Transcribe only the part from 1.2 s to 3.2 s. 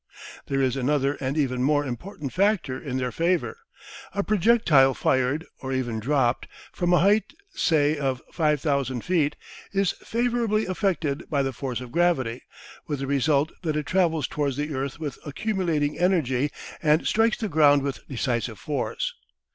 even more important factor in their